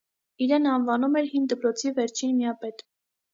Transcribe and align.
Իրեն 0.45 0.63
անվանում 0.75 1.19
էր 1.21 1.27
«հին 1.33 1.45
դպրոցի 1.51 1.93
վերջին 2.01 2.33
միապետ»։ 2.41 2.83